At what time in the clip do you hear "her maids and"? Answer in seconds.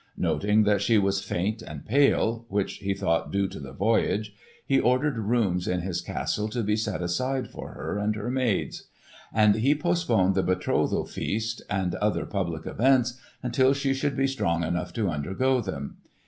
8.15-9.53